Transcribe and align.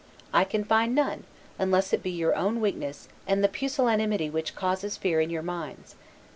I 0.33 0.45
can 0.45 0.63
find 0.63 0.95
none, 0.95 1.25
unless 1.59 1.93
it 1.93 2.01
be 2.01 2.09
your 2.09 2.33
own 2.35 2.59
weakness 2.59 3.07
and 3.27 3.43
the 3.43 3.47
pusillanimity 3.47 4.31
which 4.31 4.55
causes 4.55 4.97
fear 4.97 5.21
in 5.21 5.29
your 5.29 5.43
minds. 5.43 5.93